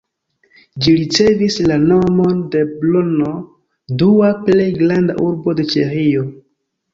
[0.85, 3.35] Ĝi ricevis la nomon de Brno,
[4.03, 6.27] dua plej granda urbo de Ĉeĥio.